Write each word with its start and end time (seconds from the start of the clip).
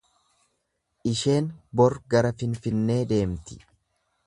Isheen 1.11 1.51
bor 1.81 1.97
gara 2.15 2.33
Finfinnee 2.41 2.99
deemti. 3.15 3.63